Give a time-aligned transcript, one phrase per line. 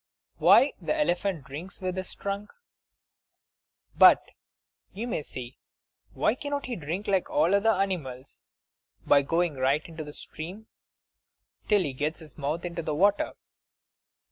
[0.37, 2.49] Why the Elephant Drinks with His Trunk
[3.95, 4.31] But,
[4.95, 5.57] you may say,
[6.13, 8.41] why cannot he drink like other animals,
[9.05, 10.65] by going right into the stream
[11.67, 13.33] till he gets his mouth into the water?